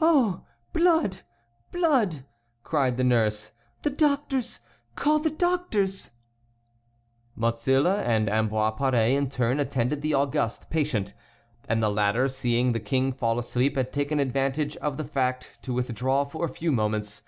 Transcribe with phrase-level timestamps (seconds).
[0.00, 0.44] "Oh!
[0.72, 1.18] Blood!
[1.70, 2.24] Blood!"
[2.64, 3.52] cried the nurse.
[3.82, 4.58] "The doctors!
[4.96, 6.10] call the doctors!"
[7.36, 11.14] Mozille and Ambroise Paré in turn attended the august patient,
[11.68, 15.72] and the latter, seeing the King fall asleep, had taken advantage of the fact to
[15.72, 17.22] withdraw for a few moments.